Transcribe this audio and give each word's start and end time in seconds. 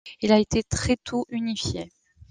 Il 0.21 0.31
a 0.31 0.39
été 0.39 0.63
très 0.63 0.97
tôt 0.97 1.27
unifié. 1.29 1.91